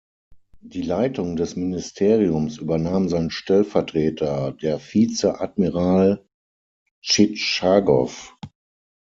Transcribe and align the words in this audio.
Die 0.63 0.81
Leitung 0.81 1.35
des 1.35 1.55
Ministeriums 1.55 2.57
übernahm 2.57 3.07
sein 3.07 3.29
Stellvertreter, 3.29 4.51
der 4.53 4.79
Vizeadmiral 4.79 6.25
Tschitschagow. 7.03 8.35